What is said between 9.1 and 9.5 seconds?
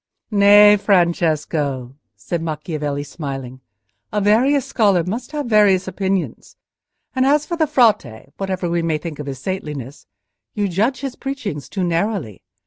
of his